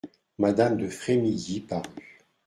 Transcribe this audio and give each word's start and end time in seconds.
Madame 0.39 0.77
de 0.77 0.87
Frémilly 0.87 1.59
parut. 1.59 2.21